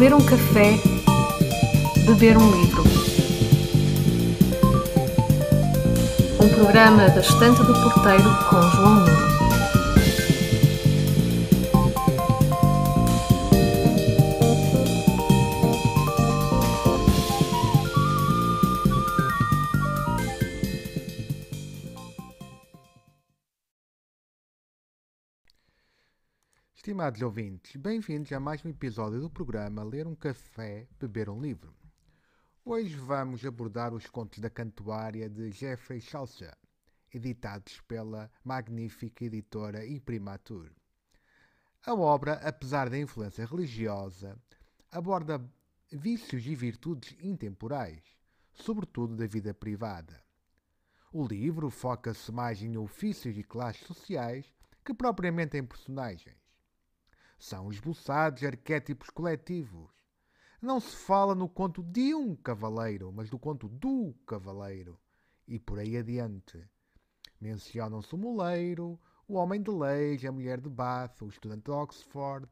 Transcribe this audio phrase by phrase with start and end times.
[0.00, 0.78] ler um café,
[2.06, 2.82] beber um livro.
[6.42, 9.29] Um programa da Estante do Porteiro com João Nuno.
[26.80, 31.74] Estimados ouvintes, bem-vindos a mais um episódio do programa Ler um Café, Beber um Livro.
[32.64, 36.56] Hoje vamos abordar os contos da cantuária de Geoffrey Chaucer,
[37.12, 40.70] editados pela magnífica editora Imprimatur.
[41.84, 44.40] A obra, apesar da influência religiosa,
[44.90, 45.38] aborda
[45.92, 48.02] vícios e virtudes intemporais,
[48.54, 50.18] sobretudo da vida privada.
[51.12, 54.50] O livro foca-se mais em ofícios e classes sociais
[54.82, 56.39] que propriamente em personagens
[57.40, 59.90] são esboçados arquétipos coletivos.
[60.60, 65.00] Não se fala no conto de um cavaleiro, mas do conto do cavaleiro.
[65.48, 66.62] E por aí adiante.
[67.40, 72.46] Mencionam-se o moleiro, o homem de leis, a mulher de Bath, o estudante de Oxford,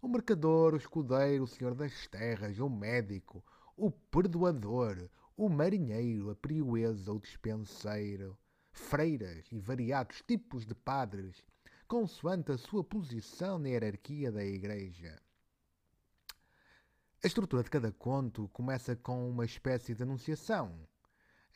[0.00, 3.44] o mercador, o escudeiro, o senhor das terras, o médico,
[3.76, 8.36] o perdoador, o marinheiro, a priuesa, o despenseiro,
[8.72, 11.44] freiras e variados tipos de padres,
[11.92, 15.20] consoante a sua posição na hierarquia da Igreja.
[17.22, 20.88] A estrutura de cada conto começa com uma espécie de anunciação,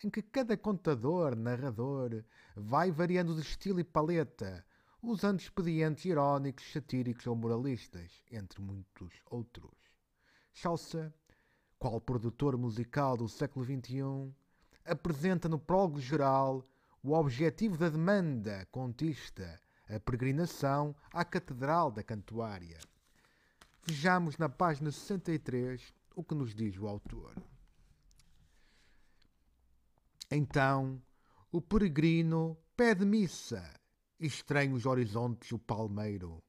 [0.05, 2.23] em que cada contador, narrador,
[2.55, 4.63] vai variando de estilo e paleta,
[5.01, 9.73] usando expedientes irónicos, satíricos ou moralistas, entre muitos outros.
[10.53, 11.15] Chaucer,
[11.79, 14.35] qual produtor musical do século XXI,
[14.85, 16.63] apresenta no prólogo geral
[17.03, 22.79] o objetivo da demanda contista a peregrinação à Catedral da Cantuária.
[23.85, 27.35] Vejamos na página 63 o que nos diz o autor.
[30.31, 31.01] Então,
[31.53, 33.73] o peregrino pede missa,
[34.19, 36.43] e estranha os horizontes o palmeiro,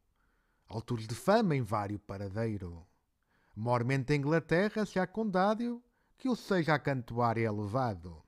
[0.67, 2.87] alturas de fama em vário paradeiro.
[3.55, 5.83] Mormente em Inglaterra se há condádio
[6.17, 8.23] que o seja a cantuária elevado,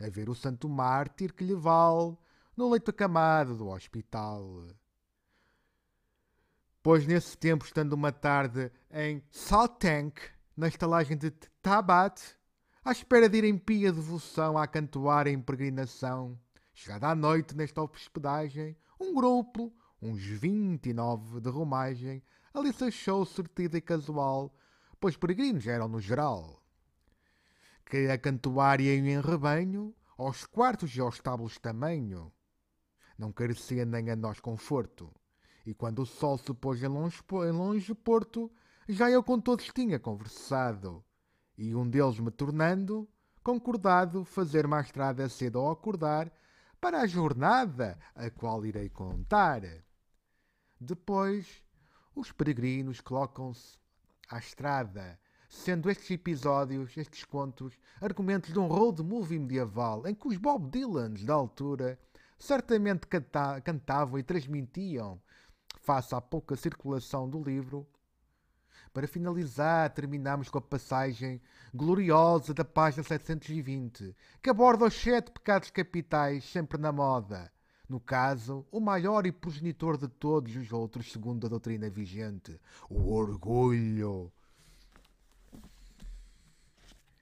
[0.00, 2.16] a ver o santo mártir que lhe vale
[2.58, 4.66] no leito acamado do hospital.
[6.82, 10.20] Pois nesse tempo, estando uma tarde em Saltank,
[10.56, 11.30] na estalagem de
[11.62, 12.20] Tabat,
[12.84, 16.36] à espera de ir em pia devoção à cantoar em peregrinação,
[16.74, 22.20] chegada à noite nesta hospedagem, um grupo, uns vinte e nove de romagem,
[22.52, 24.52] ali se achou sortida e casual,
[24.98, 26.60] pois peregrinos eram no geral.
[27.86, 32.32] Que a cantuária ia em rebanho, aos quartos e aos estábulos tamanho,
[33.18, 35.12] não carecia nem a nós conforto.
[35.66, 38.50] E quando o sol se pôs em longe, em longe porto,
[38.88, 41.04] já eu com todos tinha conversado.
[41.56, 43.08] E um deles me tornando,
[43.42, 46.32] concordado, fazer uma estrada cedo ao acordar,
[46.80, 49.62] para a jornada a qual irei contar.
[50.80, 51.62] Depois,
[52.14, 53.76] os peregrinos colocam-se
[54.30, 55.18] à estrada,
[55.48, 60.70] sendo estes episódios, estes contos, argumentos de um road movie medieval em que os Bob
[60.70, 61.98] Dylans da altura
[62.38, 65.20] certamente canta cantavam e transmitiam,
[65.80, 67.86] face à pouca circulação do livro.
[68.92, 71.40] Para finalizar, terminamos com a passagem
[71.74, 77.50] gloriosa da página 720, que aborda os sete pecados capitais, sempre na moda.
[77.88, 83.12] No caso, o maior e progenitor de todos os outros, segundo a doutrina vigente, o
[83.12, 84.30] orgulho.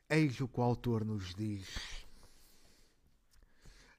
[0.08, 2.05] Eis o que o autor nos diz.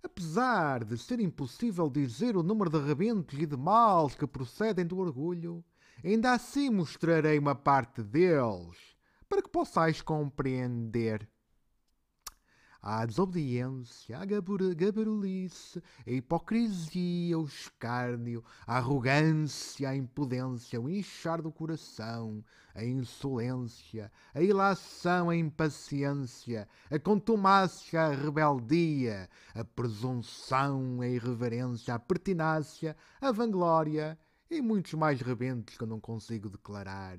[0.07, 4.97] Apesar de ser impossível dizer o número de rebentos e de males que procedem do
[4.99, 5.61] orgulho,
[6.01, 8.77] ainda assim mostrarei uma parte deles,
[9.27, 11.27] para que possais compreender
[12.87, 21.51] à desobediência, à gabarulice, à hipocrisia, o escárnio, a arrogância, a impudência, o inchar do
[21.51, 22.41] coração,
[22.73, 31.99] a insolência, a ilação, a impaciência, a contumácia, a rebeldia, a presunção, a irreverência, a
[31.99, 34.17] pertinácia, a vanglória
[34.49, 37.17] e muitos mais rebentos que eu não consigo declarar.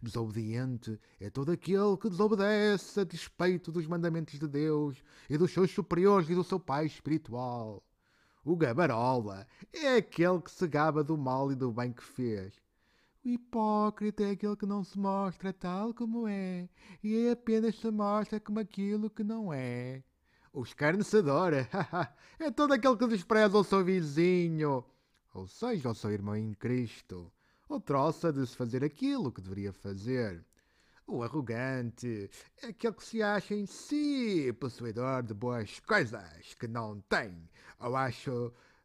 [0.00, 5.70] Desobediente é todo aquele que desobedece a despeito dos mandamentos de Deus e dos seus
[5.70, 7.82] superiores e do seu pai espiritual.
[8.44, 12.54] O gabarola é aquele que se gaba do mal e do bem que fez.
[13.24, 16.68] O hipócrita é aquele que não se mostra tal como é
[17.04, 20.02] e apenas se mostra como aquilo que não é.
[20.52, 21.52] O escarnecedor
[22.38, 24.84] é todo aquele que despreza o seu vizinho,
[25.32, 27.32] ou seja, o seu irmão em Cristo.
[27.72, 30.44] Ou troça de se fazer aquilo que deveria fazer.
[31.06, 32.30] O arrogante
[32.62, 37.48] é aquele que se acha em si possuidor de boas coisas que não tem,
[37.80, 38.30] ou acha,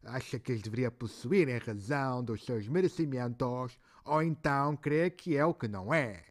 [0.04, 5.44] acha que as deveria possuir em razão dos seus merecimentos, ou então crê que é
[5.44, 6.24] o que não é.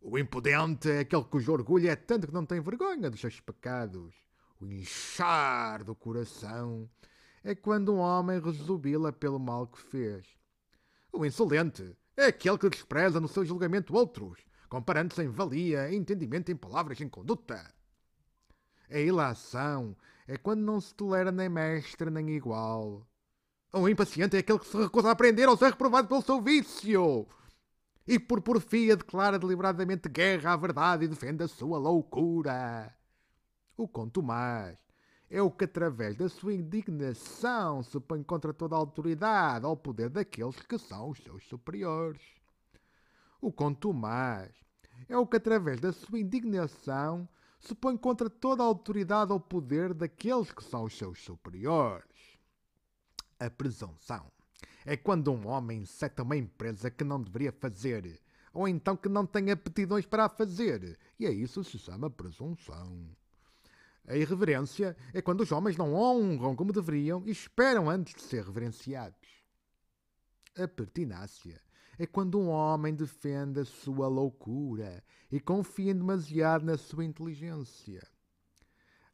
[0.00, 4.14] O impudente é aquele cujo orgulho é tanto que não tem vergonha dos seus pecados.
[4.58, 6.88] O inchar do coração
[7.44, 10.41] é quando um homem resobila pelo mal que fez.
[11.12, 14.38] O insolente é aquele que despreza no seu julgamento outros,
[14.68, 17.70] comparando-se em valia, em entendimento, em palavras, em conduta.
[18.90, 19.94] A ilação
[20.26, 23.06] é quando não se tolera nem mestre nem igual.
[23.74, 27.26] O impaciente é aquele que se recusa a aprender ou ser reprovado pelo seu vício.
[28.06, 32.94] E por porfia declara deliberadamente guerra à verdade e defende a sua loucura.
[33.76, 34.78] O contumaz
[35.32, 40.10] é o que, através da sua indignação, se põe contra toda a autoridade ao poder
[40.10, 42.20] daqueles que são os seus superiores.
[43.40, 44.52] O contumaz
[45.08, 47.26] é o que, através da sua indignação,
[47.58, 52.36] se põe contra toda a autoridade ao poder daqueles que são os seus superiores.
[53.40, 54.30] A presunção
[54.84, 58.20] é quando um homem seta uma empresa que não deveria fazer,
[58.52, 63.16] ou então que não tem aptidões para a fazer, e a isso se chama presunção.
[64.06, 68.44] A irreverência é quando os homens não honram como deveriam e esperam antes de ser
[68.44, 69.42] reverenciados.
[70.58, 71.60] A pertinácia
[71.98, 78.02] é quando um homem defende a sua loucura e confia demasiado na sua inteligência.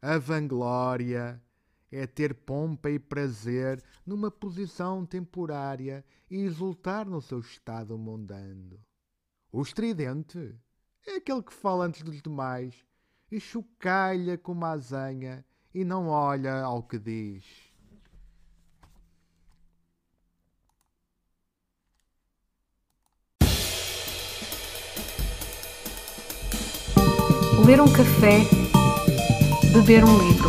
[0.01, 1.43] A vanglória
[1.91, 8.79] é ter pompa e prazer numa posição temporária e exultar no seu estado mundano.
[9.53, 10.59] O estridente
[11.07, 12.88] é aquele que fala antes dos demais
[13.31, 15.45] e chocalha com uma azanha
[15.75, 17.45] e não olha ao que diz.
[27.65, 28.39] Ler um café,
[29.75, 30.49] beber um livro.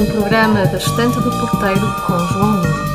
[0.00, 2.87] Um programa da Estante do Porteiro com João Nuno.